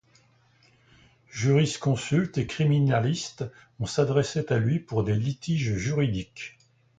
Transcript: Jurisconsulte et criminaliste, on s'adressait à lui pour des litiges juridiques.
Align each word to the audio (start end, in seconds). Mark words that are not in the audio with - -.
Jurisconsulte 1.31 2.39
et 2.39 2.47
criminaliste, 2.47 3.43
on 3.79 3.85
s'adressait 3.85 4.51
à 4.51 4.57
lui 4.57 4.79
pour 4.79 5.03
des 5.03 5.13
litiges 5.13 5.75
juridiques. 5.75 6.57